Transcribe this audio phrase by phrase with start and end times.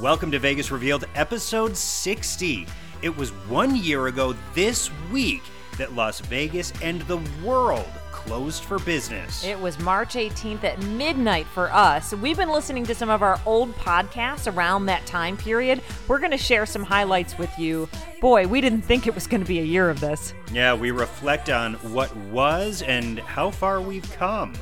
[0.00, 2.68] Welcome to Vegas Revealed, episode 60.
[3.02, 5.42] It was one year ago this week
[5.76, 9.44] that Las Vegas and the world closed for business.
[9.44, 12.14] It was March 18th at midnight for us.
[12.14, 15.82] We've been listening to some of our old podcasts around that time period.
[16.06, 17.88] We're going to share some highlights with you.
[18.20, 20.32] Boy, we didn't think it was going to be a year of this.
[20.52, 24.52] Yeah, we reflect on what was and how far we've come.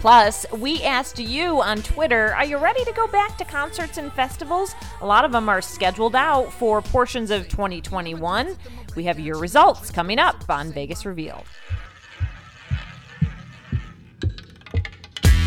[0.00, 4.12] Plus, we asked you on Twitter, are you ready to go back to concerts and
[4.12, 4.74] festivals?
[5.00, 8.56] A lot of them are scheduled out for portions of 2021.
[8.94, 11.44] We have your results coming up on Vegas Revealed.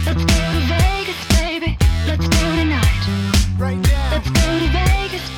[0.05, 1.77] Let's go to Vegas, baby.
[2.07, 3.55] Let's go tonight.
[3.57, 4.11] Right now.
[4.11, 5.29] Let's go to Vegas.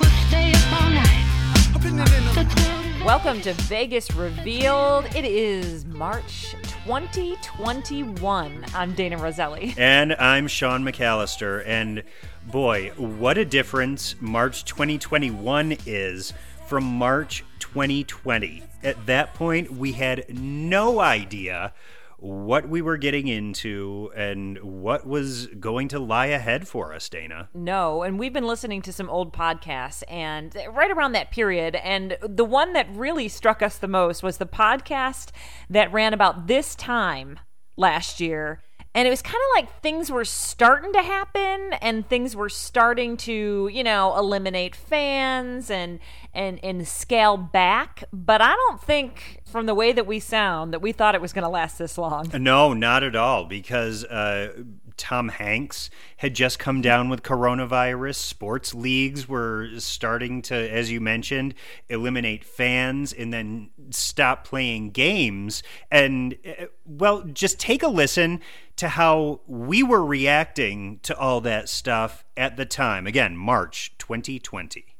[0.00, 1.74] We'll stay up all night.
[1.74, 2.83] Up in the Let's go to Vegas.
[3.04, 5.04] Welcome to Vegas Revealed.
[5.14, 6.52] It is March
[6.86, 8.64] 2021.
[8.74, 9.74] I'm Dana Roselli.
[9.78, 11.62] And I'm Sean McAllister.
[11.66, 12.02] And
[12.50, 16.32] boy, what a difference March 2021 is
[16.66, 18.62] from March 2020.
[18.82, 21.74] At that point, we had no idea
[22.24, 27.50] what we were getting into and what was going to lie ahead for us, Dana.
[27.52, 31.76] No, and we've been listening to some old podcasts and right around that period.
[31.76, 35.32] And the one that really struck us the most was the podcast
[35.68, 37.40] that ran about this time
[37.76, 38.62] last year.
[38.96, 43.16] And it was kind of like things were starting to happen and things were starting
[43.18, 45.98] to, you know, eliminate fans and
[46.32, 48.04] and and scale back.
[48.12, 51.32] But I don't think from the way that we sound that we thought it was
[51.32, 52.30] going to last this long.
[52.38, 54.62] No, not at all, because uh,
[54.96, 58.16] Tom Hanks had just come down with coronavirus.
[58.16, 61.54] Sports leagues were starting to, as you mentioned,
[61.88, 65.62] eliminate fans and then stop playing games.
[65.90, 68.40] And, uh, well, just take a listen
[68.76, 73.06] to how we were reacting to all that stuff at the time.
[73.06, 74.96] Again, March 2020.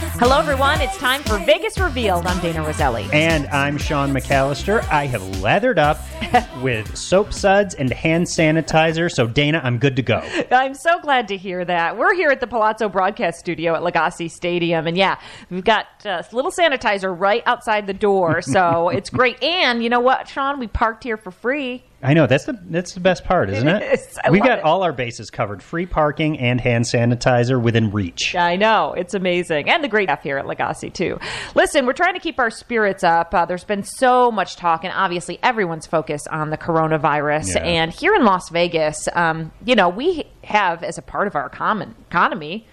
[0.00, 0.80] Hello, everyone.
[0.80, 2.24] It's time for Vegas Revealed.
[2.26, 3.08] I'm Dana Roselli.
[3.12, 4.88] And I'm Sean McAllister.
[4.90, 5.98] I have leathered up
[6.62, 9.10] with soap suds and hand sanitizer.
[9.10, 10.18] So, Dana, I'm good to go.
[10.52, 11.96] I'm so glad to hear that.
[11.98, 14.86] We're here at the Palazzo Broadcast Studio at Lagasse's Stadium.
[14.86, 15.18] And yeah,
[15.50, 18.40] we've got a little sanitizer right outside the door.
[18.48, 19.42] So it's great.
[19.42, 20.58] And you know what, Sean?
[20.58, 21.84] We parked here for free.
[22.02, 23.82] I know that's the that's the best part, isn't it?
[23.92, 24.18] It is.
[24.30, 24.64] We've got it.
[24.64, 28.34] all our bases covered: free parking and hand sanitizer within reach.
[28.36, 28.92] I know.
[28.96, 29.68] It's amazing.
[29.68, 31.18] And the great staff here at Lagasse's, too.
[31.54, 33.34] Listen, we're trying to keep our spirits up.
[33.34, 37.54] Uh, there's been so much talk, and obviously everyone's focused on the coronavirus.
[37.54, 37.64] Yeah.
[37.64, 41.48] And here in Las Vegas, um, you know, we have as a part of our
[41.48, 42.66] common economy,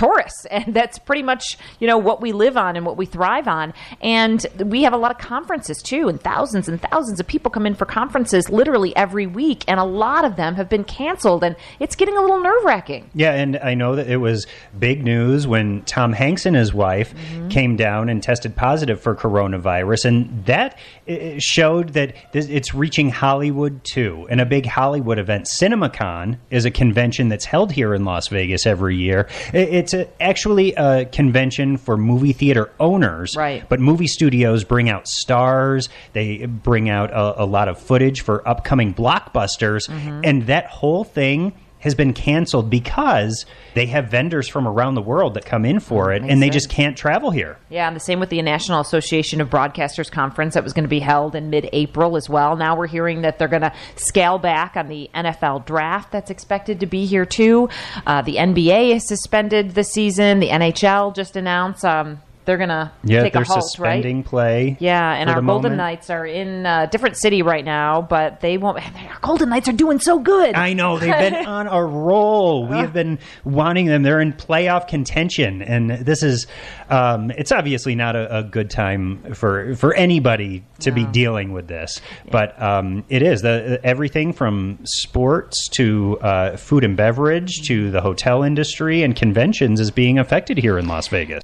[0.00, 3.46] tourists and that's pretty much you know what we live on and what we thrive
[3.46, 7.50] on and we have a lot of conferences too and thousands and thousands of people
[7.50, 11.44] come in for conferences literally every week and a lot of them have been canceled
[11.44, 14.46] and it's getting a little nerve-wracking Yeah, and I know that it was
[14.78, 17.14] big news when Tom Hanks and his wife
[17.50, 20.78] came down and tested positive for coronavirus, and that
[21.08, 24.26] uh, showed that it's reaching Hollywood too.
[24.30, 28.66] And a big Hollywood event, CinemaCon, is a convention that's held here in Las Vegas
[28.66, 29.28] every year.
[29.52, 29.56] I-
[29.92, 33.68] It's a, actually a convention for movie theater owners, Right.
[33.68, 35.88] But movie studios bring out stars.
[36.12, 40.20] They bring out a, a lot of footage for upcoming blockbusters, mm-hmm.
[40.24, 45.34] and that whole thing has been canceled because they have vendors from around the world
[45.34, 47.58] that come in for it, and they just can't travel here.
[47.68, 50.88] Yeah, and the same with the National Association of Broadcasters conference that was going to
[50.88, 52.56] be held in mid-April as well.
[52.56, 56.80] Now we're hearing that they're going to scale back on the NFL draft that's expected
[56.80, 57.68] to be here too.
[58.06, 60.40] Uh, the NBA has suspended the season.
[60.40, 64.24] The NHL just announced um, they're going to Yeah, take they're a halt, suspending right?
[64.26, 64.76] play.
[64.80, 65.76] Yeah, and our the Golden moment.
[65.76, 68.78] Knights are in a different city right now, but they won't.
[68.78, 70.54] Our Golden Knights are doing so good.
[70.54, 72.66] I know they've been on a roll.
[72.66, 74.02] We have been wanting them.
[74.02, 76.46] They're in playoff contention, and this is.
[76.88, 81.68] Um, it's obviously not a, a good time for for anybody to be dealing with
[81.68, 87.90] this, but um, it is the everything from sports to uh, food and beverage to
[87.90, 91.42] the hotel industry and conventions is being affected here in Las Vegas.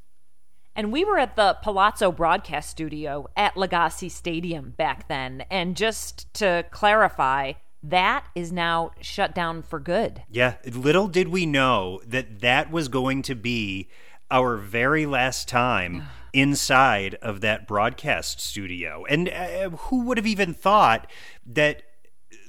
[0.76, 5.44] And we were at the Palazzo broadcast studio at Lagasse's Stadium back then.
[5.50, 10.23] And just to clarify, that is now shut down for good.
[10.28, 13.88] Yeah, little did we know that that was going to be
[14.31, 16.02] our very last time
[16.34, 19.06] inside of that broadcast studio.
[19.08, 21.11] And uh, who would have even thought
[21.46, 21.84] that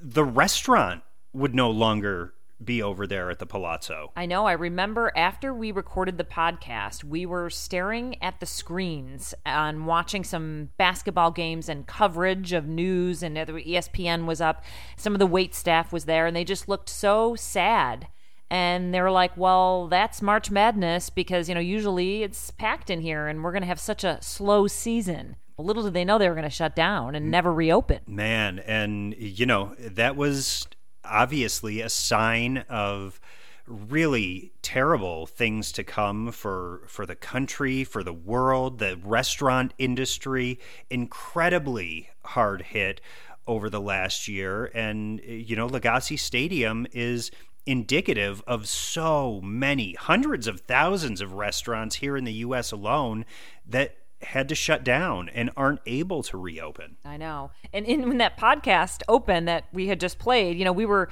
[0.02, 2.34] the restaurant would no longer
[2.64, 4.12] be over there at the Palazzo?
[4.16, 4.46] I know.
[4.46, 10.24] I remember after we recorded the podcast, we were staring at the screens and watching
[10.24, 14.64] some basketball games and coverage of news, and ESPN was up.
[14.96, 18.08] Some of the wait staff was there, and they just looked so sad
[18.50, 23.02] And they were like, well, that's March Madness because, you know, usually it's packed in
[23.02, 25.36] here and we're going to have such a slow season.
[25.58, 28.00] Well, little did they know they were going to shut down and never reopen.
[28.08, 30.68] Man, and you know, that was
[31.10, 33.20] obviously a sign of
[33.68, 40.60] really terrible things to come for for the country, for the world, the restaurant industry,
[40.90, 43.02] incredibly hard hit
[43.46, 44.72] over the last year.
[44.74, 47.32] And you know, Lagasse's Stadium is
[47.66, 53.26] indicative of so many hundreds of thousands of restaurants here in the US alone
[53.68, 56.98] that had to shut down and aren't able to reopen.
[57.06, 57.52] I know.
[57.72, 61.10] And in when that podcast opened that we had just played, you know, we were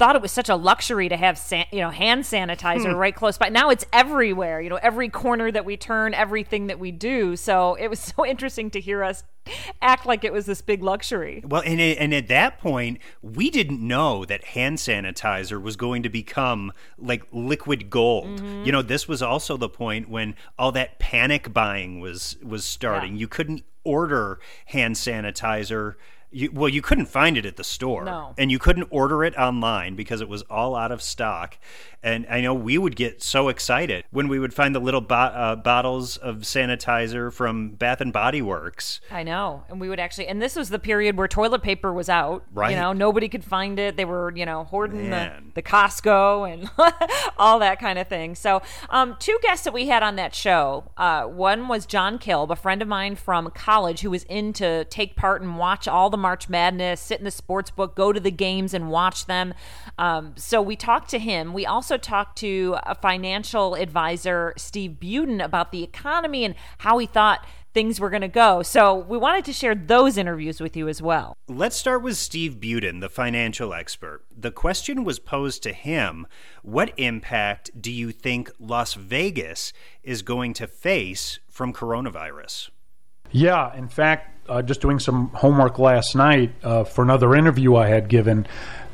[0.00, 2.96] thought it was such a luxury to have san- you know hand sanitizer hmm.
[2.96, 3.50] right close by.
[3.50, 4.58] Now it's everywhere.
[4.58, 7.36] You know, every corner that we turn, everything that we do.
[7.36, 9.24] So it was so interesting to hear us
[9.82, 11.44] act like it was this big luxury.
[11.46, 16.02] Well, and it, and at that point, we didn't know that hand sanitizer was going
[16.02, 18.40] to become like liquid gold.
[18.40, 18.64] Mm-hmm.
[18.64, 23.16] You know, this was also the point when all that panic buying was was starting.
[23.16, 23.20] Yeah.
[23.20, 25.96] You couldn't order hand sanitizer.
[26.32, 28.34] You, well, you couldn't find it at the store, No.
[28.38, 31.58] and you couldn't order it online because it was all out of stock.
[32.02, 35.14] And I know we would get so excited when we would find the little bo-
[35.14, 39.00] uh, bottles of sanitizer from Bath and Body Works.
[39.10, 39.64] I know.
[39.68, 42.44] And we would actually, and this was the period where toilet paper was out.
[42.52, 42.70] Right.
[42.70, 43.96] You know, nobody could find it.
[43.96, 46.70] They were, you know, hoarding the, the Costco and
[47.38, 48.34] all that kind of thing.
[48.34, 50.84] So, um, two guests that we had on that show.
[50.96, 54.84] Uh, one was John Kilb, a friend of mine from college who was in to
[54.86, 58.20] take part and watch all the March Madness, sit in the sports book, go to
[58.20, 59.52] the games and watch them.
[59.98, 61.52] Um, so we talked to him.
[61.52, 67.06] We also talked to a financial advisor, Steve Buden, about the economy and how he
[67.06, 68.62] thought things were going to go.
[68.62, 71.36] So we wanted to share those interviews with you as well.
[71.48, 74.24] Let's start with Steve Buden, the financial expert.
[74.36, 76.26] The question was posed to him
[76.62, 79.72] What impact do you think Las Vegas
[80.02, 82.70] is going to face from coronavirus?
[83.32, 87.88] Yeah, in fact, uh, just doing some homework last night uh, for another interview I
[87.88, 88.46] had given,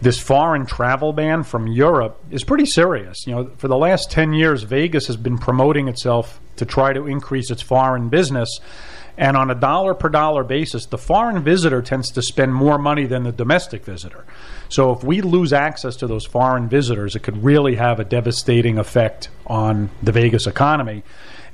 [0.02, 3.26] this foreign travel ban from Europe is pretty serious.
[3.26, 7.06] You know, for the last 10 years, Vegas has been promoting itself to try to
[7.06, 8.60] increase its foreign business.
[9.18, 13.06] And on a dollar per dollar basis, the foreign visitor tends to spend more money
[13.06, 14.26] than the domestic visitor.
[14.68, 18.76] So if we lose access to those foreign visitors, it could really have a devastating
[18.76, 21.02] effect on the Vegas economy.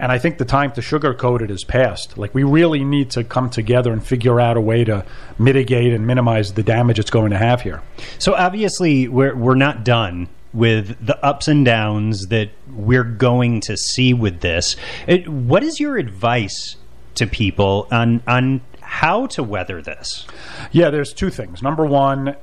[0.03, 2.19] And I think the time to sugarcoat it is past.
[2.19, 5.07] Like, we really need to come together and figure out a way to
[5.39, 7.83] mitigate and minimize the damage it's going to have here.
[8.19, 13.77] So obviously, we're we're not done with the ups and downs that we're going to
[13.77, 14.75] see with this.
[15.07, 16.75] It, what is your advice
[17.15, 20.27] to people on on how to weather this?
[20.73, 21.63] Yeah, there's two things.
[21.63, 22.35] Number one,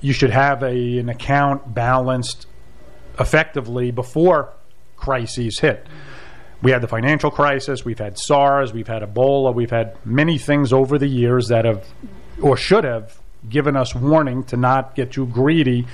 [0.00, 2.48] you should have a, an account balanced
[3.20, 4.52] effectively before
[4.96, 5.86] crises hit.
[6.64, 10.72] We had the financial crisis, we've had SARS, we've had Ebola, we've had many things
[10.72, 11.86] over the years that have,
[12.40, 15.86] or should have, given us warning to not get too greedy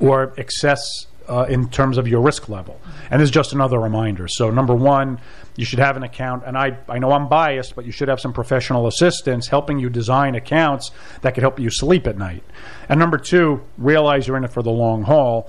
[0.00, 2.80] or excess uh, in terms of your risk level.
[3.12, 4.26] And this is just another reminder.
[4.26, 5.20] So, number one,
[5.54, 8.18] you should have an account, and I, I know I'm biased, but you should have
[8.18, 10.90] some professional assistance helping you design accounts
[11.20, 12.42] that could help you sleep at night.
[12.88, 15.48] And number two, realize you're in it for the long haul.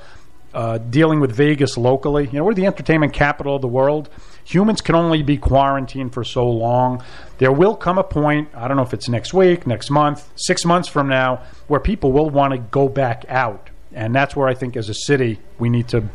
[0.54, 4.08] Uh, dealing with Vegas locally, you know, we're the entertainment capital of the world.
[4.46, 7.04] Humans can only be quarantined for so long.
[7.38, 10.66] There will come a point, I don't know if it's next week, next month, six
[10.66, 13.70] months from now, where people will want to go back out.
[13.94, 16.10] And that's where I think as a city, we need to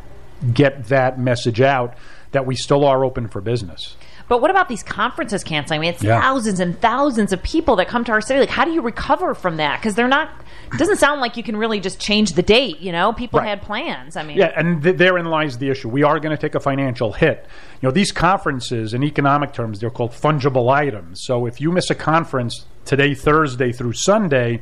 [0.53, 1.95] get that message out
[2.33, 3.97] that we still are open for business.
[4.29, 5.79] But what about these conferences canceling?
[5.79, 6.21] I mean, it's Yeah.
[6.21, 8.41] thousands and thousands of people that come to our city.
[8.41, 9.81] Like, how do you recover from that?
[9.81, 10.29] Because they're not.
[10.73, 12.81] It doesn't sound like you can really just change the date.
[12.81, 13.49] You know, people Right.
[13.49, 14.17] had plans.
[14.17, 15.89] I mean, Yeah, and th- therein lies the issue.
[15.89, 17.47] We are going to take a financial hit.
[17.81, 21.23] You know, these conferences, in economic terms, they're called fungible items.
[21.25, 24.61] So if you miss a conference today, Thursday through Sunday,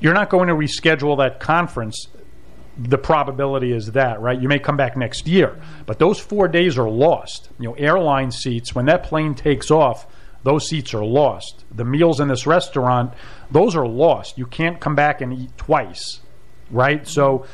[0.00, 2.08] you're not going to reschedule that conference.
[2.78, 4.40] The probability is that, right?
[4.40, 7.48] You may come back next year, but those four days are lost.
[7.58, 10.06] You know, airline seats, when that plane takes off,
[10.44, 11.64] those seats are lost.
[11.74, 13.12] The meals in this restaurant,
[13.50, 14.38] those are lost.
[14.38, 16.20] You can't come back and eat twice
[16.70, 17.06] right?
[17.06, 17.46] So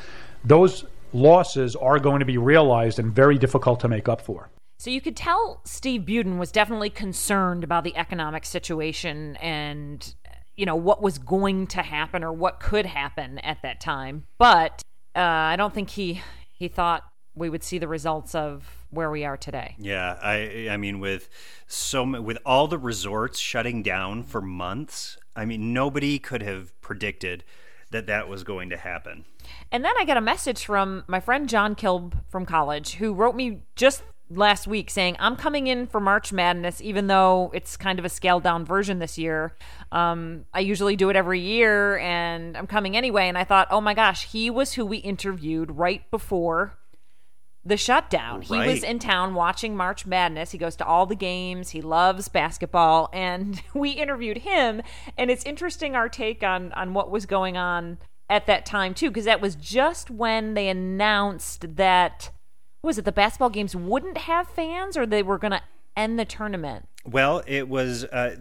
[0.45, 4.50] those losses are going to be realized and very difficult to make up for.
[4.78, 10.14] So you could tell Steve Buden was definitely concerned about the economic situation and
[10.57, 14.25] you know what was going to happen or what could happen at that time.
[14.38, 14.83] But
[15.14, 16.21] uh, I don't think he
[16.52, 17.04] he thought
[17.35, 19.75] we would see the results of where we are today.
[19.78, 21.28] Yeah, I I mean with
[21.66, 27.44] so with all the resorts shutting down for months, I mean nobody could have predicted
[27.90, 29.25] that that was going to happen.
[29.71, 33.37] And then I got a message from my friend John Kilb from college who wrote
[33.37, 37.99] me just last week saying, I'm coming in for March Madness, even though it's kind
[37.99, 39.54] of a scaled down version this year.
[39.93, 43.28] Um, I usually do it every year and I'm coming anyway.
[43.28, 46.78] And I thought, oh my gosh, he was who we interviewed right before
[47.64, 48.43] the shutdown.
[48.43, 50.50] He was in town watching March Madness.
[50.50, 51.71] He goes to all the games.
[51.71, 54.83] He loves basketball, and we interviewed him.
[55.16, 59.09] And it's interesting our take on on what was going on at that time too,
[59.11, 62.31] because that was just when they announced that
[62.84, 65.62] was it the basketball games wouldn't have fans, or they were going to
[65.96, 66.88] end the tournament.
[67.04, 68.04] Well, it was.
[68.04, 68.36] Uh,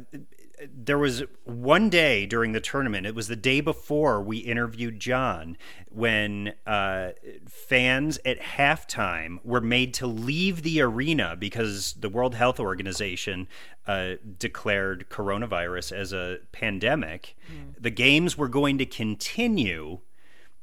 [0.73, 3.05] there was one day during the tournament.
[3.05, 5.57] It was the day before we interviewed John
[5.89, 7.09] when uh,
[7.49, 13.47] fans at halftime were made to leave the arena because the World Health Organization
[13.87, 17.35] uh, declared coronavirus as a pandemic.
[17.77, 19.99] The games were going to continue,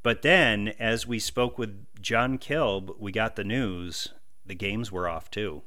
[0.03, 4.09] but then, as we spoke with John Kilb, we got the news
[4.47, 5.63] the games were off too.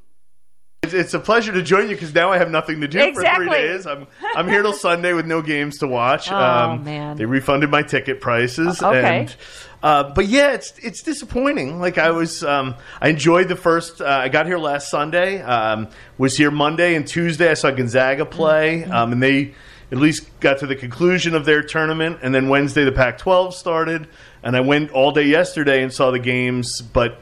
[0.82, 3.46] It's, it's a pleasure to join you because now I have nothing to do Exactly.
[3.46, 3.86] for three days.
[3.86, 6.30] I'm I'm here till Sunday with no games to watch.
[6.30, 7.16] Oh, man.
[7.16, 8.82] They refunded my ticket prices.
[8.82, 9.20] Okay.
[9.20, 9.36] And,
[9.82, 11.80] uh, but yeah, it's it's disappointing.
[11.80, 14.00] Like I was, um, I enjoyed the first.
[14.02, 15.40] Uh, I got here last Sunday.
[15.40, 15.88] Um,
[16.18, 17.50] was here Monday and Tuesday.
[17.50, 18.92] I saw Gonzaga play, Mm-hmm.
[18.92, 19.54] um, and they
[19.92, 22.18] at least got to the conclusion of their tournament.
[22.22, 24.08] And then Wednesday, the Pac-12 started,
[24.44, 27.18] and I went all day yesterday and saw the games, but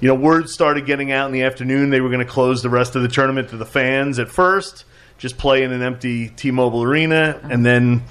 [0.00, 1.90] you know, word started getting out in the afternoon.
[1.90, 4.84] They were going to close the rest of the tournament to the fans at first,
[5.16, 8.02] just play in an empty T-Mobile Arena, and then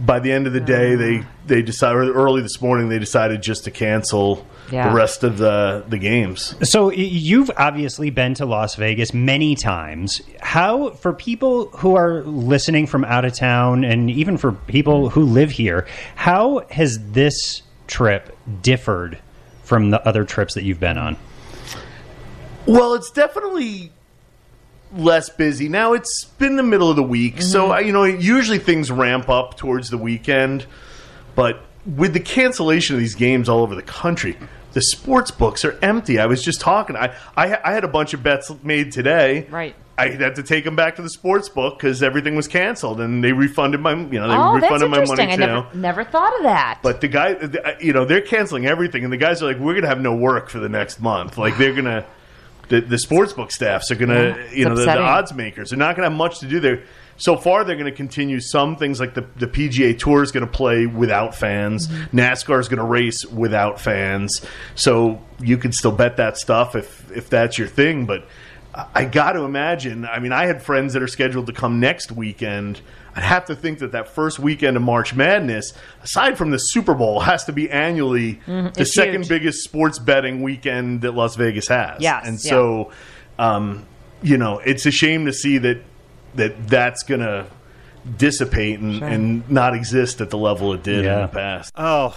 [0.00, 0.98] by the end of the day, ah.
[0.98, 4.88] they they decided early this morning they decided just to cancel Yeah.
[4.88, 6.54] the rest of the the games.
[6.62, 10.20] So you've obviously been to Las Vegas many times.
[10.40, 15.22] How for people who are listening from out of town and even for people who
[15.24, 19.18] live here, how has this trip differed
[19.64, 21.16] from the other trips that you've been on?
[22.66, 23.90] Well, it's definitely
[24.94, 25.94] less busy now.
[25.94, 29.56] It's been the middle of the week, so uh, you know usually things ramp up
[29.56, 30.66] towards the weekend.
[31.34, 34.36] But with the cancellation of these games all over the country,
[34.72, 36.18] the sports books are empty.
[36.18, 36.96] I was just talking.
[36.96, 39.46] I I, I had a bunch of bets made today.
[39.50, 39.74] Right.
[39.98, 43.22] I had to take them back to the sports book because everything was canceled, and
[43.22, 45.40] they refunded my you know they oh, that's refunded my money I too.
[45.40, 46.80] never never thought of that.
[46.82, 49.74] But the guy, the- you know, they're canceling everything, and the guys are like, "We're
[49.74, 52.04] gonna have no work for the next month." Like they're gonna,
[52.68, 55.76] the, the sports book staffs are gonna, Yeah, you know, the, the odds makers are
[55.76, 56.84] not gonna have much to do there.
[57.20, 60.46] So far, they're going to continue some things like the, the PGA Tour is going
[60.46, 61.88] to play without fans.
[61.88, 62.16] Mm-hmm.
[62.16, 64.40] NASCAR is going to race without fans.
[64.76, 68.06] So you can still bet that stuff if if that's your thing.
[68.06, 68.24] But
[68.78, 70.06] I- I got to imagine.
[70.06, 72.80] I mean, I had friends that are scheduled to come next weekend.
[73.16, 75.72] I'd have to think that that first weekend of March Madness,
[76.04, 78.80] aside from the Super Bowl, has to be annually the Mm-hmm.
[78.80, 79.28] it's second huge.
[79.28, 82.00] biggest sports betting weekend that Las Vegas has.
[82.00, 82.50] Yes, and yeah.
[82.50, 82.92] so,
[83.38, 83.84] um,
[84.22, 85.78] you know, it's a shame to see that
[86.36, 87.46] that that's going to
[88.16, 91.72] dissipate and, and not exist at the level it did in the past.
[91.76, 92.16] Oh,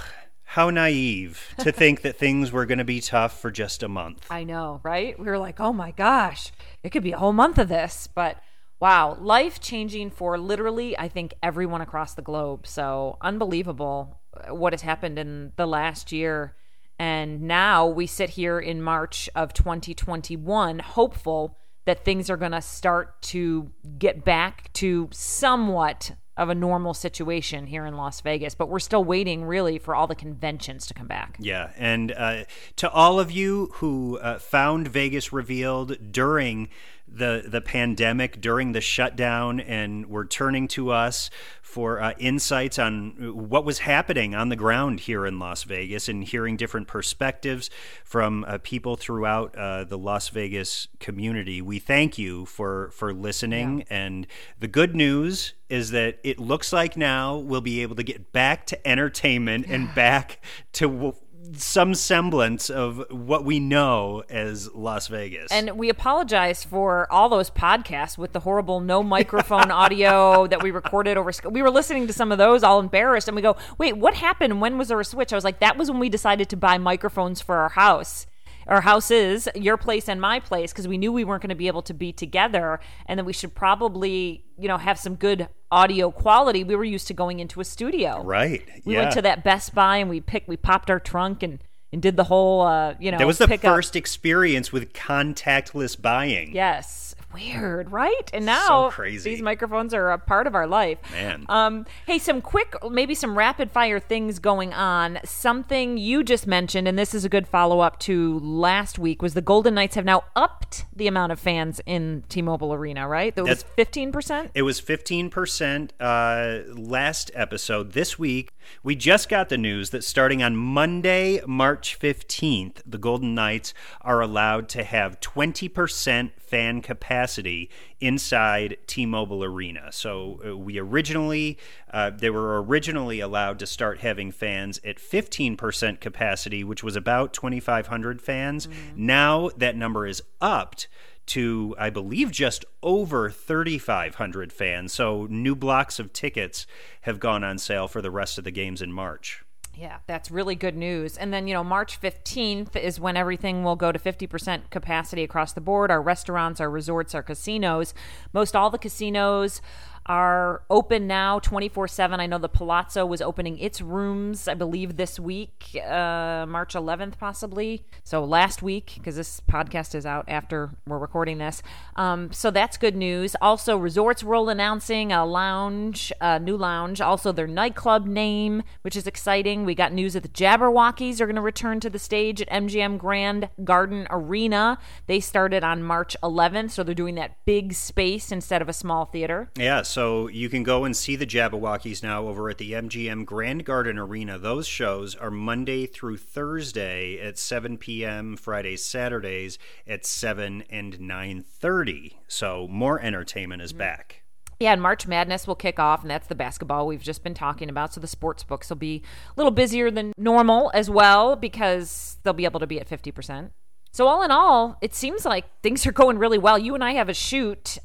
[0.51, 4.27] how naive to think that things were going to be tough for just a month.
[4.29, 5.17] I know, right?
[5.17, 6.51] We were like, oh my gosh,
[6.83, 8.09] it could be a whole month of this.
[8.13, 8.35] But
[8.81, 12.67] wow, life changing for literally, I think, everyone across the globe.
[12.67, 16.57] So unbelievable uh, what has happened in the last year.
[16.99, 22.61] And now we sit here in March of 2021, hopeful that things are going to
[22.61, 28.55] start to get back to somewhat of a normal situation here in Las Vegas.
[28.55, 31.37] But we're still waiting, really, for all the conventions to come back.
[31.39, 32.43] Yeah, and uh,
[32.77, 36.69] to all of you who uh, found Vegas revealed during
[37.13, 41.29] the the pandemic, during the shutdown, and were turning to us
[41.61, 43.11] for uh, insights on
[43.49, 47.69] what was happening on the ground here in Las Vegas, and hearing different perspectives
[48.03, 51.61] from uh, people throughout uh, the Las Vegas community.
[51.61, 54.27] We thank you for for listening, and
[54.59, 58.65] the good news is that it looks like now we'll be able to get back
[58.67, 61.15] to entertainment and back to w-
[61.57, 65.51] some semblance of what we know as Las Vegas.
[65.51, 70.71] And we apologize for all those podcasts with the horrible no microphone audio that we
[70.71, 71.31] recorded over.
[71.49, 74.61] We were listening to some of those, all embarrassed, and we go, "Wait, what happened?
[74.61, 76.77] When was there a switch?" I was like, "That was when we decided to buy
[76.77, 78.27] microphones for our house."
[78.67, 81.67] Our houses, your place and my place, because we knew we weren't going to be
[81.67, 86.11] able to be together, and that we should probably, you know, have some good audio
[86.11, 86.63] quality.
[86.63, 88.61] We were used to going into a studio, right.
[88.85, 89.01] We yeah.
[89.01, 91.59] went to that Best Buy and we picked, we popped our trunk and
[91.93, 94.93] and did the whole, uh, you know, That was the pick up- first experience with
[94.93, 96.55] contactless buying.
[96.55, 98.29] Yes, weird, right?
[98.33, 99.31] And now crazy.
[99.31, 100.97] these microphones are a part of our life.
[101.11, 101.45] Man.
[101.49, 105.19] Um, hey, some quick, maybe some rapid fire things going on.
[105.23, 109.33] Something you just mentioned, and this is a good follow up to last week, was
[109.33, 113.07] the Golden Knights have now upped the amount of fans in T-Mobile Arena.
[113.07, 113.35] Right?
[113.35, 114.51] That was That's- fifteen percent.
[114.53, 117.93] It was 15% uh, last episode.
[117.93, 118.53] This week,
[118.83, 124.21] we just got the news that starting on Monday, March 15th, the Golden Knights are
[124.21, 129.91] allowed to have 20% fan capacity inside T Mobile Arena.
[129.91, 131.57] So uh, we originally,
[131.93, 137.33] uh, they were originally allowed to start having fans at 15% capacity, which was about
[137.33, 138.67] 2,500 fans.
[138.95, 140.87] Now that number is upped
[141.31, 144.93] to, I believe, just over 3,500 fans.
[144.93, 146.67] So new blocks of tickets
[147.01, 149.43] have gone on sale for the rest of the games in March.
[149.73, 151.17] Yeah, that's really good news.
[151.17, 155.53] And then, you know, March 15th is when everything will go to 50% capacity across
[155.53, 155.89] the board.
[155.89, 157.93] Our restaurants, our resorts, our casinos.
[158.33, 159.61] Most all the casinos
[160.05, 162.19] are open now 24 7.
[162.19, 167.17] I know the Palazzo was opening its rooms, I believe, this week, uh, March 11th,
[167.17, 167.85] possibly.
[168.03, 171.61] So last week, because this podcast is out after we're recording this.
[171.95, 173.35] Um, so that's good news.
[173.41, 176.99] Also, Resorts World announcing a lounge, a new lounge.
[176.99, 179.65] Also, their nightclub name, which is exciting.
[179.65, 182.97] We got news that the Jabbawockeez are going to return to the stage at MGM
[182.97, 184.77] Grand Garden Arena.
[185.07, 189.05] They started on March 11th, so they're doing that big space instead of a small
[189.05, 189.49] theater.
[189.57, 193.65] Yeah, so you can go and see the Jabbawockeez now over at the MGM Grand
[193.65, 194.39] Garden Arena.
[194.39, 202.13] Those shows are Monday through Thursday at 7 p.m., Fridays, Saturdays at 7 and 9.30.
[202.29, 203.79] So more entertainment is mm.
[203.79, 204.23] back.
[204.61, 207.67] Yeah, and March Madness will kick off, and that's the basketball we've just been talking
[207.67, 207.93] about.
[207.93, 212.31] So the sports books will be a little busier than normal as well because they'll
[212.31, 213.49] be able to be at 50%.
[213.91, 216.57] So, all in all, it seems like things are going really well.
[216.57, 217.77] You and I have a shoot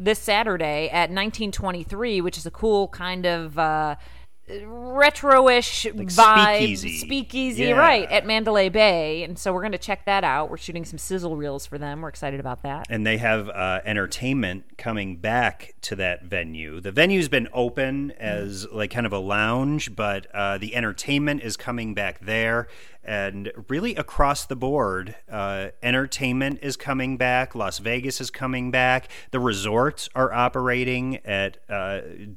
[0.00, 3.96] this Saturday at 1923, which is a cool kind of uh,
[4.64, 6.98] retro-ish vibe, speakeasy.
[6.98, 7.72] speakeasy, Yeah.
[7.76, 10.50] right at Mandalay Bay, and so we're going to check that out.
[10.50, 12.00] We're shooting some sizzle reels for them.
[12.00, 12.86] We're excited about that.
[12.90, 16.80] and they have uh, entertainment coming back to that venue.
[16.80, 21.56] The venue's been open as like kind of a lounge, but uh, the entertainment is
[21.56, 22.68] coming back there.
[23.10, 27.56] And really across the board, uh, entertainment is coming back.
[27.56, 29.08] Las Vegas is coming back.
[29.32, 31.56] The resorts are operating at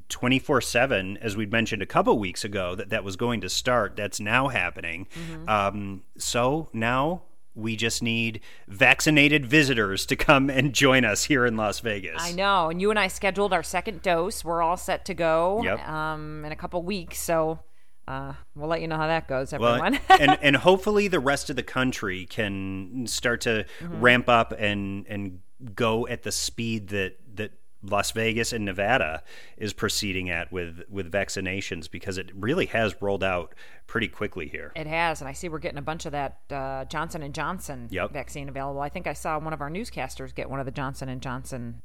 [0.10, 2.74] twenty four seven, as we mentioned a couple weeks ago.
[2.74, 3.96] That that was going to start.
[3.96, 5.06] That's now happening.
[5.48, 7.22] Um, so now
[7.54, 12.18] we just need vaccinated visitors to come and join us here in Las Vegas.
[12.20, 12.70] I know.
[12.72, 14.44] And you and I scheduled our second dose.
[14.44, 15.88] We're all set to go Yep.
[15.88, 17.20] um, in a couple weeks.
[17.20, 17.60] So
[18.08, 20.00] uh, we'll let you know how that goes, Well, everyone.
[20.10, 24.02] and and hopefully the rest of the country can start to Mm-hmm.
[24.02, 25.40] ramp up and and
[25.76, 27.52] go at the speed that that
[27.86, 29.24] Las Vegas and Nevada
[29.58, 33.54] is proceeding at with with vaccinations because it really has rolled out
[33.88, 34.72] pretty quickly here.
[34.76, 37.88] it has, and I see we're getting a bunch of that uh, Johnson and Johnson
[37.92, 38.12] Yep.
[38.12, 38.80] vaccine available.
[38.82, 41.82] I think I saw one of our newscasters get one of the Johnson and Johnson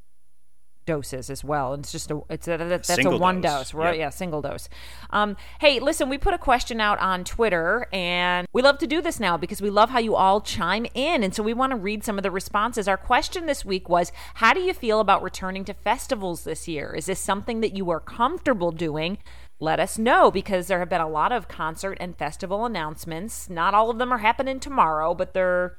[0.89, 1.75] doses as well.
[1.75, 3.53] And it's just a it's a that's Single a one dose.
[3.53, 3.95] dose, right?
[3.95, 3.99] Yep.
[4.01, 4.71] yeah single dose.
[5.11, 9.03] Um hey listen we put a question out on twitter and we love to do
[9.03, 11.23] this now because we love how you all chime in.
[11.23, 12.89] And so we want to read some of the responses.
[12.89, 16.95] Our question this week was how do you feel about returning to festivals this year?
[16.95, 19.19] Is this something that you are comfortable doing?
[19.61, 23.51] Let us know because there have been a lot of concert and festival announcements.
[23.51, 25.77] Not all of them are happening tomorrow but they're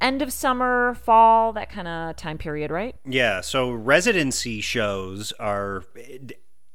[0.00, 5.84] end of summer fall that kind of time period right Yeah, so residency shows are,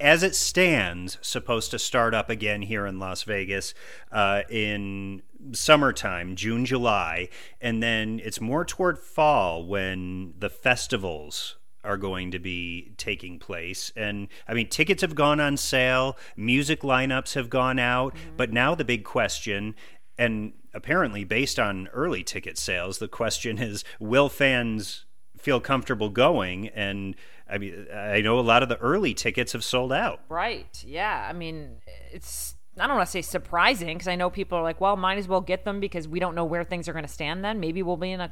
[0.00, 3.74] as it stands, supposed to start up again here in Las Vegas
[4.10, 7.28] uh, in summertime, June, July,
[7.60, 13.90] and then it's more toward fall when the festivals are going to be taking place.
[13.96, 18.74] And I mean, tickets have gone on sale, music lineups have gone out, but now
[18.74, 19.74] the big question,
[20.22, 25.04] and apparently based on early ticket sales, the question is will fans
[25.36, 26.68] feel comfortable going?
[26.68, 27.16] And
[27.50, 30.20] I mean, I know a lot of the early tickets have sold out.
[30.28, 30.82] Right.
[30.86, 31.26] Yeah.
[31.28, 31.78] I mean,
[32.12, 35.18] it's I don't want to say surprising because I know people are like, well, might
[35.18, 37.44] as well get them because we don't know where things are going to stand.
[37.44, 38.30] Then maybe we'll be in a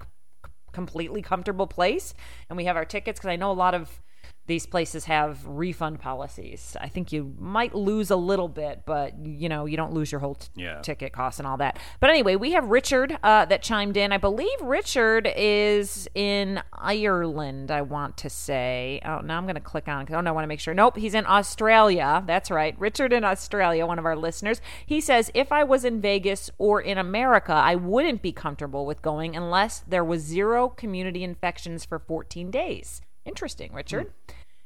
[0.72, 2.14] completely comfortable place
[2.48, 4.00] and we have our tickets because I know a lot of
[4.46, 6.76] these places have refund policies.
[6.81, 10.20] I think you might lose a little bit, but you know you don't lose your
[10.20, 10.81] whole t- Yeah.
[10.81, 11.79] ticket costs and all that.
[12.00, 14.11] But anyway, we have Richard uh, that chimed in.
[14.12, 17.70] I believe Richard is in Ireland.
[17.70, 19.00] I want to say.
[19.05, 20.07] Oh, now I'm going to click on.
[20.11, 20.74] Oh no, I want to make sure.
[20.74, 22.24] Nope, he's in Australia.
[22.26, 23.87] That's right, Richard in Australia.
[23.87, 24.61] One of our listeners.
[24.85, 29.00] He says if I was in Vegas or in America, I wouldn't be comfortable with
[29.03, 33.00] going unless there was zero community infections for 14 days.
[33.24, 34.12] Interesting, Richard.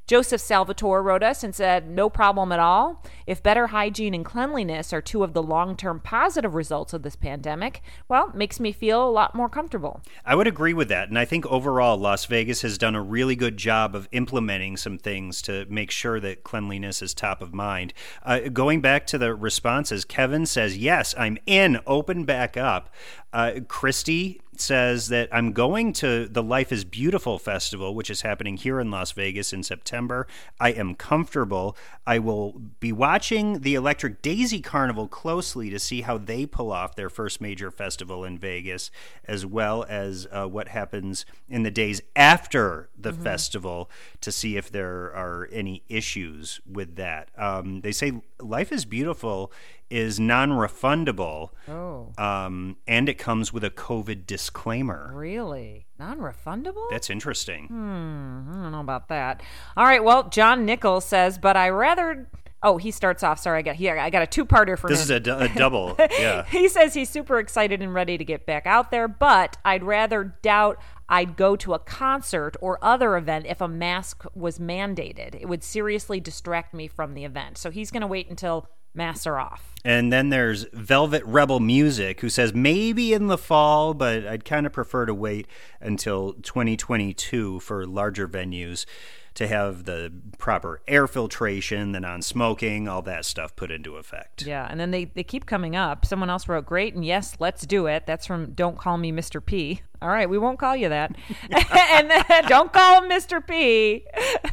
[0.06, 3.02] Joseph Salvatore wrote us and said, No problem at all.
[3.26, 7.16] If better hygiene and cleanliness are two of the long term positive results of this
[7.16, 10.02] pandemic, well, it makes me feel a lot more comfortable.
[10.26, 11.08] I would agree with that.
[11.08, 14.98] And I think overall, Las Vegas has done a really good job of implementing some
[14.98, 17.94] things to make sure that cleanliness is top of mind.
[18.22, 22.90] Uh, going back to the responses, Kevin says, Yes, I'm in, open back up.
[23.32, 28.56] Uh, Christy says that I'm going to the Life is Beautiful festival, which is happening
[28.56, 30.26] here in Las Vegas in September.
[30.60, 31.76] I am comfortable.
[32.06, 36.96] I will be watching the Electric Daisy Carnival closely to see how they pull off
[36.96, 38.90] their first major festival in Vegas,
[39.24, 43.90] as well as uh, what happens in the days after the festival
[44.20, 47.28] to see if there are any issues with that.
[47.36, 49.52] Um, they say Life is Beautiful
[49.90, 51.50] is non refundable.
[51.68, 52.12] Oh.
[52.18, 55.10] Um, and it comes with a COVID disclaimer.
[55.14, 55.86] Really?
[55.98, 56.88] Non refundable?
[56.90, 57.66] That's interesting.
[57.70, 59.42] I don't know about that.
[59.76, 62.28] All right, well, John Nichols says, but I rather.
[62.66, 63.38] Oh, he starts off.
[63.38, 63.98] Sorry, I got here.
[63.98, 65.20] I got a two parter for This him.
[65.20, 65.96] is a, a double.
[66.18, 66.46] Yeah.
[66.46, 70.24] he says he's super excited and ready to get back out there, but I'd rather
[70.40, 75.34] doubt I'd go to a concert or other event if a mask was mandated.
[75.34, 77.58] It would seriously distract me from the event.
[77.58, 79.74] So he's going to wait until masks are off.
[79.84, 84.64] And then there's Velvet Rebel Music, who says maybe in the fall, but I'd kind
[84.64, 85.46] of prefer to wait
[85.80, 88.86] until 2022 for larger venues
[89.34, 94.46] to have the proper air filtration, the non smoking, all that stuff put into effect.
[94.46, 96.06] Yeah, and then they, they keep coming up.
[96.06, 98.06] Someone else wrote, Great, and yes, let's do it.
[98.06, 99.44] That's from Don't Call Me Mr.
[99.44, 99.82] P.
[100.04, 101.16] All right, we won't call you that.
[101.50, 103.44] and then don't call him Mr.
[103.44, 104.04] P.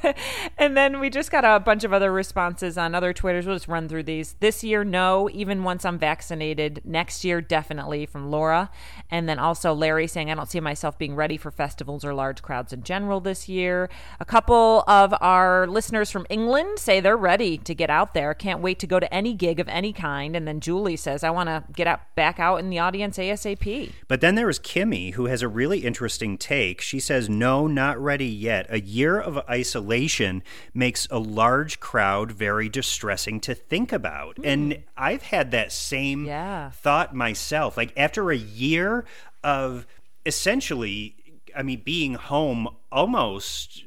[0.57, 3.45] and then we just got a bunch of other responses on other Twitters.
[3.45, 4.37] We'll just run through these.
[4.39, 6.81] This year, no, even once I'm vaccinated.
[6.85, 8.69] Next year, definitely, from Laura.
[9.09, 12.41] And then also Larry saying, I don't see myself being ready for festivals or large
[12.41, 13.89] crowds in general this year.
[14.21, 18.33] A couple of our listeners from England say they're ready to get out there.
[18.33, 20.33] Can't wait to go to any gig of any kind.
[20.33, 23.91] And then Julie says, I want to get out, back out in the audience ASAP.
[24.07, 26.81] But then there was Kimmy, who has a really interesting take.
[26.81, 28.65] She says, No, not ready yet.
[28.69, 34.37] A year of isolation makes a large crowd very distressing to think about.
[34.37, 34.45] Hmm.
[34.45, 36.69] And I've had that same Yeah.
[36.71, 37.77] thought myself.
[37.77, 39.05] Like, after a year
[39.43, 39.87] of
[40.25, 41.15] essentially,
[41.55, 43.83] I mean, being home almost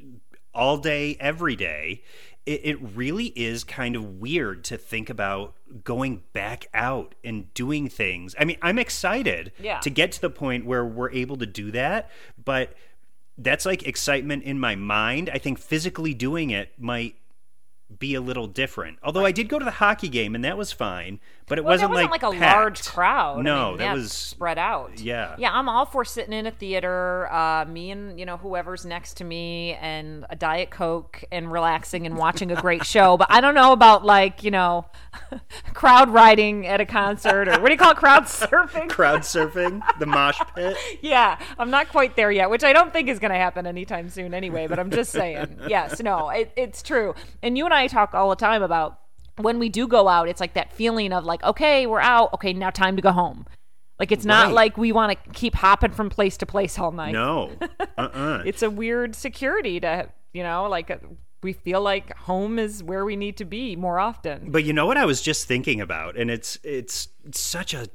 [0.53, 2.03] all day, every day.
[2.45, 7.89] It, it really is kind of weird to think about going back out and doing
[7.89, 8.35] things.
[8.39, 9.79] I mean, I'm excited Yeah.
[9.79, 12.09] to get to the point where we're able to do that,
[12.43, 12.73] but
[13.37, 15.29] that's like excitement in my mind.
[15.33, 17.15] I think physically doing it might
[17.99, 18.97] be a little different.
[19.03, 21.73] Although I did go to the hockey game and that was fine, but it Well,
[21.73, 22.55] wasn't, wasn't like, a packed.
[22.57, 23.39] large crowd.
[23.39, 24.99] I No, mean, that was spread out.
[24.99, 25.35] yeah.
[25.37, 25.51] yeah.
[25.53, 29.23] I'm all for sitting in a theater, uh, me and you know whoever's next to
[29.23, 33.17] me, and a diet coke, and relaxing and watching a great show.
[33.17, 34.85] But I don't know about like you know,
[35.73, 38.89] crowd riding at a concert or what do you call it, crowd surfing?
[38.89, 40.77] crowd surfing, the mosh pit.
[41.01, 44.09] yeah, I'm not quite there yet, which I don't think is going to happen anytime
[44.09, 45.59] soon anyway, but I'm just saying.
[45.67, 47.13] yes, no, it, it's true.
[47.41, 48.99] And you and I talk all the time about
[49.37, 52.33] when we do go out, it's like that feeling of like, okay, we're out.
[52.33, 53.45] Okay, now time to go home.
[53.99, 54.53] Like it's not Right.
[54.53, 57.13] like we want to keep hopping from place to place all night.
[57.13, 57.51] No.
[57.97, 58.43] Uh-uh.
[58.45, 60.97] It's a weird security to, you know, like uh,
[61.41, 64.51] we feel like home is where we need to be more often.
[64.51, 67.87] But you know what I was just thinking about, and it's it's such a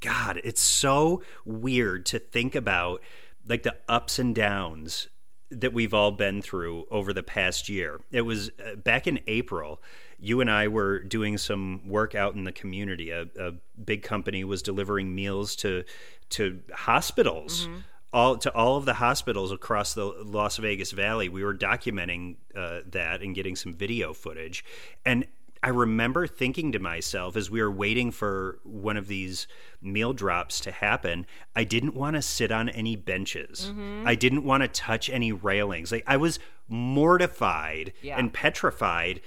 [0.00, 3.00] God, it's so weird to think about
[3.48, 5.08] like the ups and downs
[5.50, 8.00] that we've all been through over the past year.
[8.12, 9.80] It was uh, back in April,
[10.24, 13.10] you and I were doing some work out in the community.
[13.10, 13.52] A, a
[13.84, 15.84] big company was delivering meals to
[16.30, 17.68] to hospitals.
[18.12, 22.80] All, to all of the hospitals across the Las Vegas Valley, we were documenting uh,
[22.92, 24.64] that and getting some video footage.
[25.04, 25.26] And
[25.64, 29.48] I remember thinking to myself as we were waiting for one of these
[29.82, 33.72] meal drops to happen, I didn't want to sit on any benches.
[34.06, 35.90] I didn't want to touch any railings.
[35.90, 38.16] Like I was mortified Yeah.
[38.18, 39.20] and petrified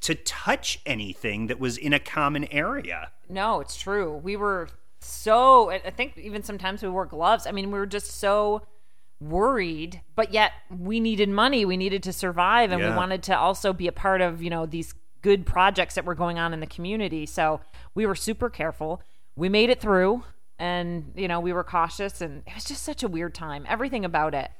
[0.00, 3.10] to touch anything that was in a common area.
[3.28, 4.16] No, it's true.
[4.16, 4.68] We were
[5.00, 5.70] so.
[5.70, 7.46] I think even sometimes we wore gloves.
[7.46, 8.62] I mean, we were just so
[9.20, 11.64] worried, but yet we needed money.
[11.64, 14.66] We needed to survive, and we wanted to also be a part of you know
[14.66, 17.26] these good projects that were going on in the community.
[17.26, 17.60] So
[17.94, 19.02] we were super careful.
[19.36, 20.24] We made it through,
[20.58, 23.64] and you know we were cautious, and it was just such a weird time.
[23.68, 24.50] Everything about it,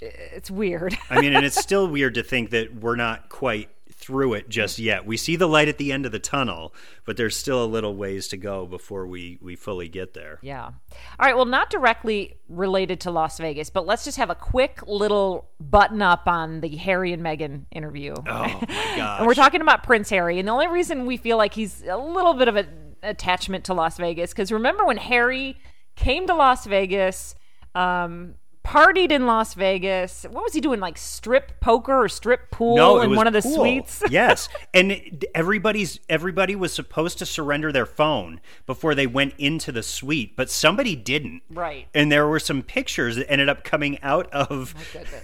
[0.00, 0.96] it's weird.
[1.10, 4.78] I mean, and it's still weird to think that we're not quite through it just
[4.78, 5.06] yet.
[5.06, 6.74] We see the light at the end of the tunnel,
[7.06, 10.38] but there's still a little ways to go before we we fully get there.
[10.42, 10.64] Yeah.
[10.64, 10.72] All
[11.18, 11.34] right.
[11.34, 16.02] Well, not directly related to Las Vegas, but let's just have a quick little button
[16.02, 18.14] up on the Harry and Meghan interview.
[18.18, 19.18] Oh my gosh.
[19.18, 20.38] and we're talking about Prince Harry.
[20.38, 22.68] And the only reason we feel like he's a little bit of an
[23.02, 25.56] attachment to Las Vegas, because remember when Harry
[25.94, 27.34] came to Las Vegas,
[27.74, 28.34] um,
[28.66, 30.24] partied in Las Vegas.
[30.28, 30.80] What was he doing?
[30.80, 33.54] Like strip poker or strip pool no, in one of the pool.
[33.54, 34.02] suites?
[34.10, 39.70] yes, and it- everybody's everybody was supposed to surrender their phone before they went into
[39.70, 41.42] the suite, but somebody didn't.
[41.48, 41.86] Right.
[41.94, 44.74] And there were some pictures that ended up coming out of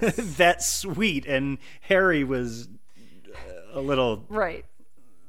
[0.39, 2.69] that suite, and Harry was
[3.35, 4.65] uh, a little Right.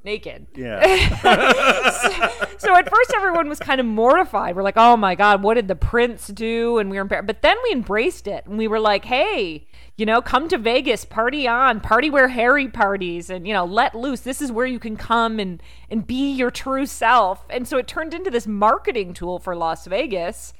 [0.03, 0.47] Naked.
[0.55, 0.81] yeah.
[2.57, 4.55] so at first everyone was kind of mortified.
[4.55, 7.27] We're like, "Oh my god, what did the prince do?" And we were embarrassed.
[7.27, 11.05] But then we embraced it and we were like, "Hey, you know, come to Vegas,
[11.05, 14.19] party on, party where Harry parties, and you know, let loose.
[14.19, 17.87] This is where you can come and and be your true self." And so it
[17.87, 20.53] turned into this marketing tool for Las Vegas.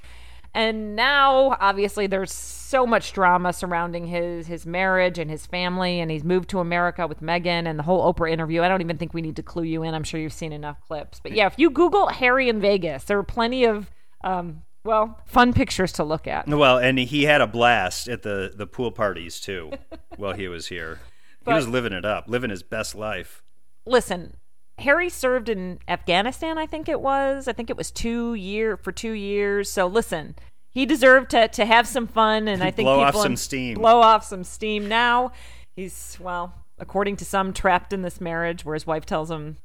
[0.54, 6.12] And now, obviously, there's so much drama surrounding his his marriage and his family, and
[6.12, 8.62] he's moved to America with Meghan and the whole Oprah interview.
[8.62, 9.94] I don't even think we need to clue you in.
[9.94, 11.20] I'm sure you've seen enough clips.
[11.22, 13.89] But yeah, if you Google Harry in Vegas, there are plenty of
[14.24, 16.48] um, well, fun pictures to look at.
[16.48, 19.72] Well, and he had a blast at the the pool parties too
[20.18, 21.00] while he was here.
[21.46, 23.42] he was living it up, living his best life.
[23.86, 24.36] Listen,
[24.80, 27.48] Harry served in Afghanistan, I think it was.
[27.48, 29.70] I think it was two year for two years.
[29.70, 30.36] So listen,
[30.70, 33.76] he deserved to to have some fun, and I think Blow off some steam.
[33.76, 34.88] Blow off some steam.
[34.88, 35.32] Now
[35.76, 39.58] he's well, according to some, trapped in this marriage where his wife tells him.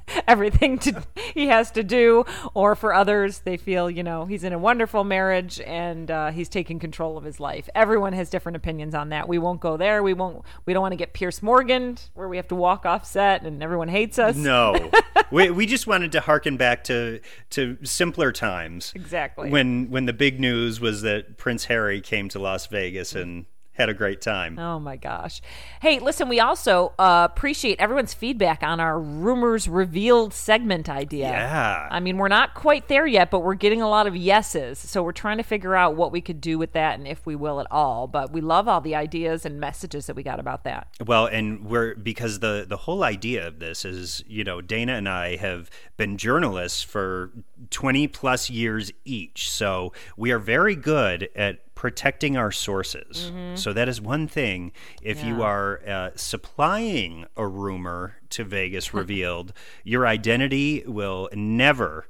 [0.28, 1.02] everything to
[1.34, 2.24] he has to do
[2.54, 6.48] or for others they feel you know he's in a wonderful marriage and uh, he's
[6.48, 7.68] taking control of his life.
[7.74, 9.28] Everyone has different opinions on that.
[9.28, 10.02] We won't go there.
[10.02, 13.04] We won't we don't want to get Piers Morgan where we have to walk off
[13.06, 14.36] set and everyone hates us.
[14.36, 14.90] No,
[15.30, 18.92] we we just wanted to harken back to to simpler times.
[18.94, 19.50] Exactly.
[19.50, 23.88] when when the big news was that Prince Harry came to Las Vegas and had
[23.88, 24.58] a great time.
[24.58, 25.40] Oh my gosh.
[25.80, 31.28] Hey, listen, we also uh, appreciate everyone's feedback on our rumors revealed segment idea.
[31.28, 31.88] Yeah.
[31.90, 34.78] I mean, we're not quite there yet, but we're getting a lot of yeses.
[34.78, 37.34] So we're trying to figure out what we could do with that and if we
[37.34, 38.06] will at all.
[38.06, 40.88] But we love all the ideas and messages that we got about that.
[41.04, 45.08] Well, and we're because the the whole idea of this is, you know, Dana and
[45.08, 47.30] I have been journalists for
[47.70, 49.50] 20 plus years each.
[49.50, 53.32] So we are very good at protecting our sources.
[53.56, 54.70] So that is one thing.
[55.02, 62.06] If you are uh, supplying a rumor to Vegas Revealed, your identity will never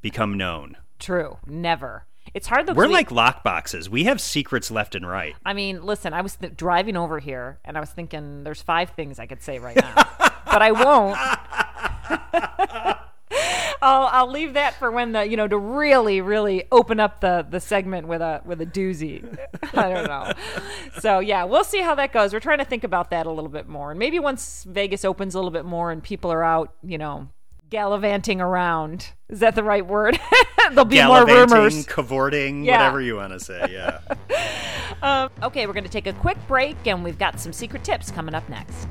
[0.00, 0.76] become known.
[1.00, 1.38] True.
[1.44, 2.04] Never.
[2.34, 2.74] It's hard though.
[2.74, 3.88] We're we- like lockboxes.
[3.88, 5.34] We have secrets left and right.
[5.44, 8.90] I mean, listen, I was th- driving over here and I was thinking there's five
[8.90, 9.94] things I could say right now,
[10.44, 11.18] but I won't.
[13.82, 17.46] I'll I'll leave that for when the you know to really really open up the
[17.48, 19.22] the segment with a with a doozy.
[19.74, 20.32] I don't know.
[21.00, 22.32] So yeah, we'll see how that goes.
[22.32, 25.34] We're trying to think about that a little bit more, and maybe once Vegas opens
[25.34, 27.28] a little bit more and people are out, you know,
[27.70, 29.12] gallivanting around.
[29.30, 30.18] Is that the right word?
[30.70, 31.86] There'll be more Gallivanting, rumors.
[31.86, 32.78] cavorting, Yeah.
[32.78, 33.66] whatever you want to say.
[33.70, 34.00] Yeah.
[35.02, 38.10] Um, okay, we're going to take a quick break, and we've got some secret tips
[38.10, 38.88] coming up next.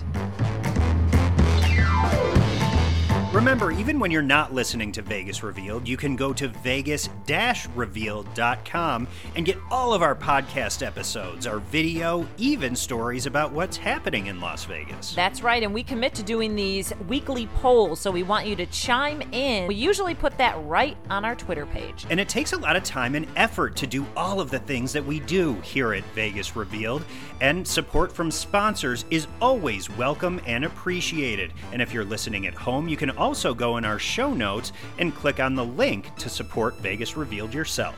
[3.31, 9.45] Remember, even when you're not listening to Vegas Revealed, you can go to vegas-revealed.com and
[9.45, 14.65] get all of our podcast episodes, our video, even stories about what's happening in Las
[14.65, 15.13] Vegas.
[15.13, 18.65] That's right, and we commit to doing these weekly polls, so we want you to
[18.65, 19.67] chime in.
[19.67, 22.07] We usually put that right on our Twitter page.
[22.09, 24.91] And it takes a lot of time and effort to do all of the things
[24.93, 27.05] that we do here at Vegas Revealed,
[27.41, 31.53] and support from sponsors is always welcome and appreciated.
[31.71, 35.13] And if you're listening at home, you can also go in our show notes and
[35.13, 37.95] click on the link to support Vegas Revealed yourself.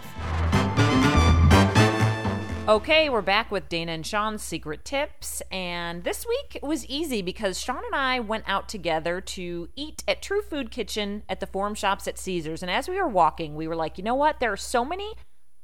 [2.67, 7.60] Okay, we're back with Dana and Sean's secret tips, and this week was easy because
[7.60, 11.75] Sean and I went out together to eat at True Food Kitchen at the Forum
[11.75, 12.62] Shops at Caesars.
[12.62, 14.39] And as we were walking, we were like, you know what?
[14.39, 15.15] There are so many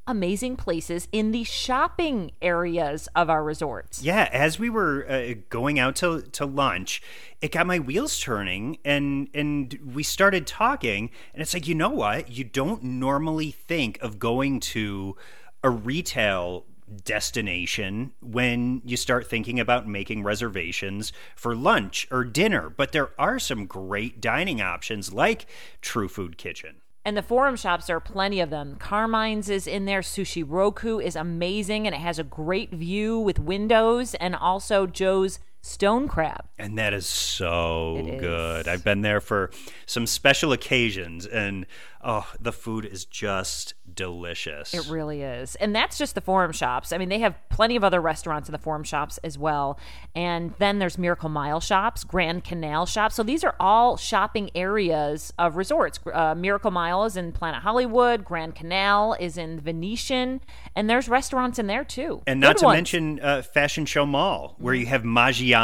[0.08, 4.02] amazing places in the shopping areas of our resorts.
[4.02, 7.02] Yeah, as we were uh, going out to to lunch,
[7.42, 11.90] it got my wheels turning, and and we started talking, and it's like you know
[11.90, 12.32] what?
[12.32, 15.16] You don't normally think of going to
[15.64, 16.66] a retail
[17.04, 22.70] destination when you start thinking about making reservations for lunch or dinner.
[22.70, 25.46] But there are some great dining options like
[25.82, 26.78] True Food Kitchen.
[27.08, 28.76] And the forum shops, there are plenty of them.
[28.80, 30.02] Carmine's is in there.
[30.02, 35.40] Sushi Roku is amazing and it has a great view with windows and also Joe's
[35.68, 36.46] Stone Crab.
[36.58, 38.20] And that is so is.
[38.22, 38.68] good.
[38.68, 39.52] I've been there for
[39.86, 41.66] some special occasions, and
[42.04, 44.74] oh, the food is just delicious.
[44.74, 45.56] It really is.
[45.56, 46.92] And that's just the forum shops.
[46.92, 49.80] I mean, they have plenty of other restaurants in the forum shops as well.
[50.16, 53.16] And then there's Miracle Mile shops, Grand Canal shops.
[53.16, 56.00] So these are all shopping areas of resorts.
[56.12, 60.42] Uh, Miracle Mile is in Planet Hollywood, Grand Canal is in Venetian,
[60.76, 62.22] and there's restaurants in there too.
[62.26, 62.76] and not Good to ones.
[62.78, 65.57] mention uh, Fashion Show Mall, where you have Maggiano's,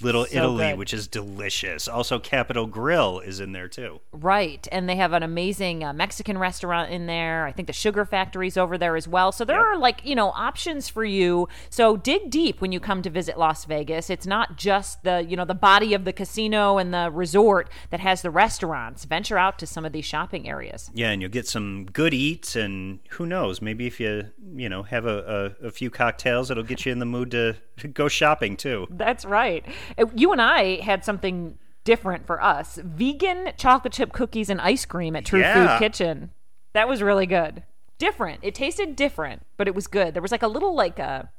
[0.00, 0.78] Little So Italy, good.
[0.78, 1.88] which is delicious.
[1.88, 4.00] Also, Capital Grille is in there too.
[4.12, 4.66] Right.
[4.70, 7.46] And they have an amazing uh, Mexican restaurant in there.
[7.46, 9.32] I think the Sugar Factory's over there as well.
[9.32, 11.48] So there are like, you know, options for you.
[11.70, 14.10] So dig deep when you come to visit Las Vegas.
[14.10, 18.00] It's not just the, you know, the body of the casino and the resort that
[18.00, 19.04] has the restaurants.
[19.04, 20.90] Venture out to some of these shopping areas.
[20.94, 24.82] Yeah, and you'll get some good eats, and who knows, maybe if you you know
[24.82, 27.56] have a, a, a few cocktails, it'll get you in the mood to
[27.92, 28.86] go shopping too.
[28.90, 29.64] That's right.
[29.98, 32.78] Uh, You and I had something different for us.
[32.82, 35.76] Vegan chocolate chip cookies and ice cream at True Yeah.
[35.78, 36.30] Food Kitchen.
[36.74, 37.64] That was really good.
[37.98, 38.40] Different.
[38.42, 40.14] It tasted different, but it was good.
[40.14, 41.30] There was like a little like a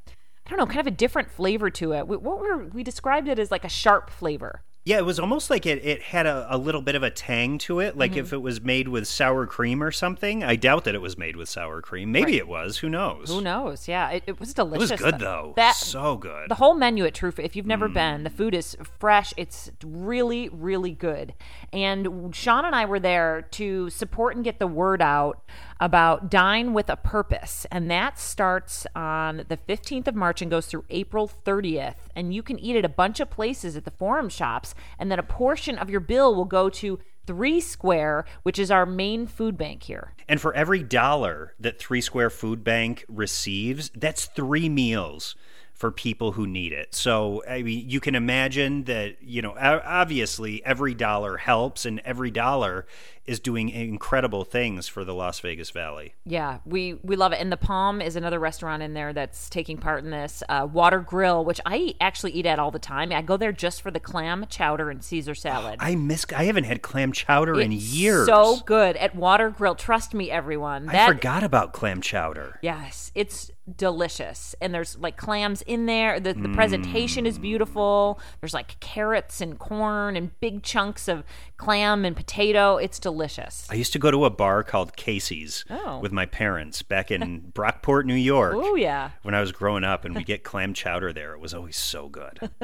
[0.46, 2.08] I don't know, kind of a different flavor to it.
[2.08, 4.62] We, what were we described it as like a sharp flavor.
[4.86, 7.58] Yeah, it was almost like it, it had a, a little bit of a tang
[7.60, 8.20] to it, like Mm-hmm.
[8.20, 10.44] if it was made with sour cream or something.
[10.44, 12.12] I doubt that it was made with sour cream.
[12.12, 12.80] Maybe it was.
[12.80, 13.30] Who knows?
[13.30, 13.88] Who knows?
[13.88, 15.54] Yeah, it, it was It was good though.
[15.56, 16.50] That so good.
[16.50, 19.34] The whole menu at True Food, if you've never been, the food is fresh.
[19.38, 21.34] It's really, really good.
[21.72, 25.42] And Sean and I were there to support and get the word out
[25.84, 27.68] about Dine with a Purpose.
[27.70, 32.08] And that starts on the 15th of March and goes through April 30th.
[32.16, 34.76] And you can eat at a bunch of places at the forum shops.
[34.98, 38.86] And then a portion of your bill will go to Three Square, which is our
[38.86, 40.14] main food bank here.
[40.30, 45.36] And for every dollar that Three Square Food Bank receives, that's three meals
[45.84, 46.96] for people who need it.
[46.96, 52.32] So, I mean, you can imagine that, you know, obviously every dollar helps and every
[52.32, 52.86] dollar
[53.26, 56.14] is doing incredible things for the Las Vegas Valley.
[56.26, 57.40] Yeah, we we love it.
[57.40, 60.44] And the Palm is another restaurant in there that's taking part in this.
[60.50, 63.12] Uh, Water Grill, which I actually eat at all the time.
[63.12, 65.78] I go there just for the clam chowder and Caesar salad.
[65.80, 68.26] I miss I haven't had clam chowder in years.
[68.26, 69.76] So good at Water Grill.
[69.76, 70.90] Trust me, everyone.
[70.90, 72.60] I forgot about clam chowder.
[72.62, 74.56] Yes, it's delicious.
[74.62, 76.20] And there's like clams in there.
[76.20, 77.44] The, the presentation is mm.
[77.44, 78.20] beautiful.
[78.42, 81.24] There's like carrots and corn and big chunks of
[81.58, 82.78] clam and potato.
[82.78, 83.68] It's delicious.
[83.70, 86.00] I used to go to a bar called Casey's Oh.
[86.00, 88.54] with my parents back in Brockport, New York.
[88.56, 89.12] Oh, yeah.
[89.22, 92.10] When I was growing up and we get clam chowder there, it was always so
[92.10, 92.40] good.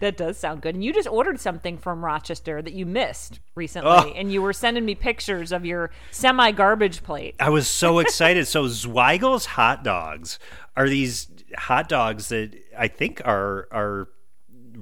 [0.00, 0.74] That does sound good.
[0.74, 4.12] And you just ordered something from Rochester that you missed recently, Oh.
[4.14, 7.36] and you were sending me pictures of your semi garbage plate.
[7.38, 8.46] I was so excited.
[8.48, 10.33] So Zweigle's hot dogs
[10.76, 14.08] are these hot dogs that I think are are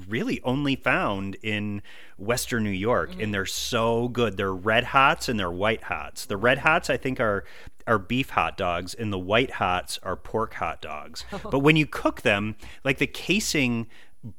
[0.09, 1.83] really only found in
[2.19, 3.33] Western New York, and mm-hmm.
[3.33, 4.37] they're so good.
[4.37, 6.27] They're red hots and they're white hots.
[6.27, 7.45] The red hots I think are
[7.87, 11.25] are beef hot dogs, and the white hots are pork hot dogs.
[11.51, 13.87] but when you cook them, like the casing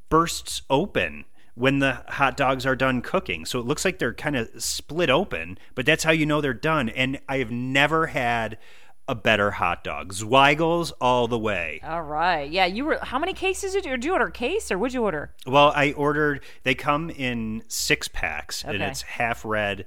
[0.09, 3.45] bursts open when the hot dogs are done cooking.
[3.45, 6.53] So it looks like they're kind of split open, but that's how you know they're
[6.53, 6.89] done.
[6.89, 8.57] And I have never had
[9.07, 10.13] a better hot dog.
[10.13, 11.81] Zweigle's all the way.
[11.83, 12.49] All right.
[12.49, 12.99] Yeah, you were.
[13.01, 14.27] How many cases did you, did you order?
[14.27, 15.33] A case or would you order?
[15.45, 19.85] Well, I ordered, they come in six packs, and it's half red.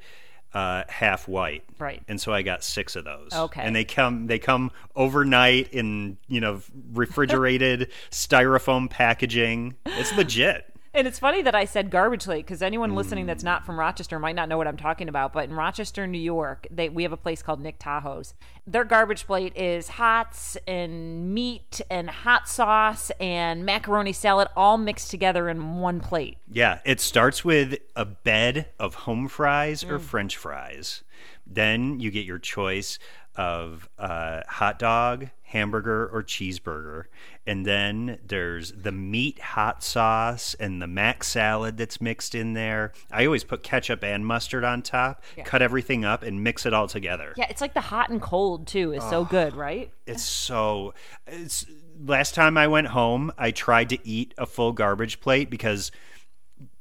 [0.55, 2.00] Uh, half white, Right.
[2.09, 3.29] And so I got six of those.
[3.35, 3.61] Okay.
[3.61, 6.62] and they come they come overnight in you know
[6.94, 9.74] refrigerated styrofoam packaging.
[9.85, 10.72] It's legit.
[10.97, 13.53] And it's funny that I said garbage plate because anyone listening that's Mm.
[13.53, 15.35] not from Rochester might not know what I'm talking about.
[15.35, 18.33] But in Rochester, New York, they, we have a place called Nick Tahou's.
[18.67, 25.11] Their garbage plate is hots and meat and hot sauce and macaroni salad all mixed
[25.11, 26.39] together in one plate.
[26.51, 31.05] Yeah, it starts with a bed of home fries or French fries.
[31.47, 32.99] Then you get your choice
[33.37, 37.05] of uh, hot dog, hamburger, or cheeseburger.
[37.46, 42.92] And then there's the meat hot sauce and the mac salad that's mixed in there.
[43.11, 46.88] I always put ketchup and mustard on top, cut everything up, and mix it all
[46.88, 47.35] together.
[47.37, 49.90] Yeah, it's like the hot and cold too is so good, right?
[50.07, 50.94] It's so.
[51.27, 51.66] It's
[52.05, 55.90] last time I went home, I tried to eat a full garbage plate because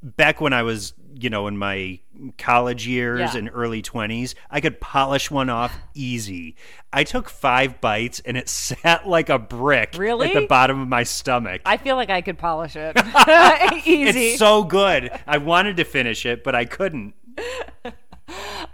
[0.05, 1.99] back when I was, you know, in my
[2.37, 3.39] college years Yeah.
[3.39, 6.55] and early 20s, I could polish one off easy.
[6.93, 10.27] I took five bites and it sat like a brick Really?
[10.27, 11.61] at the bottom of my stomach.
[11.65, 12.95] I feel like I could polish it.
[13.87, 14.29] Easy.
[14.29, 15.11] it's so good.
[15.25, 17.15] I wanted to finish it, but I couldn't.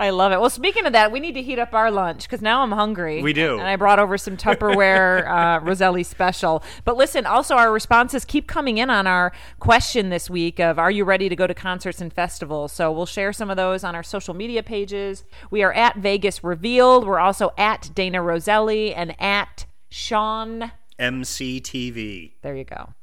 [0.01, 0.39] I love it.
[0.39, 3.21] Well, speaking of that, we need to heat up our lunch because now I'm hungry.
[3.21, 3.59] We do.
[3.59, 5.27] And I brought over some Tupperware
[5.61, 6.63] uh, Roselli special.
[6.85, 10.89] But listen, also our responses keep coming in on our question this week of Are
[10.89, 12.71] you ready to go to concerts and festivals?
[12.71, 15.23] So we'll share some of those on our social media pages.
[15.51, 17.05] We are at Vegas Revealed.
[17.05, 20.71] We're also at Dana Roselli and at Sean.
[20.99, 22.31] MCTV.
[22.41, 22.95] There you go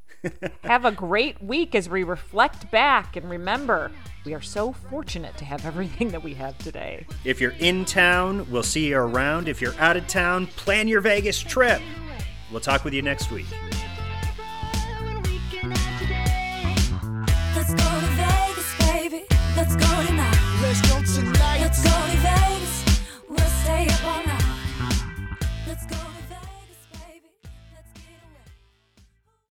[0.65, 3.91] have a great week as we reflect back and remember
[4.25, 7.07] we are so fortunate to have everything that we have today.
[7.25, 9.49] If you're in town, we'll see you around.
[9.49, 11.81] If you're out of town, plan your Vegas trip.
[12.51, 13.47] We'll talk with you next week.
[19.57, 21.59] Let's go tonight.
[21.61, 23.03] Let's go to Vegas.
[23.29, 24.28] We'll stay up all night.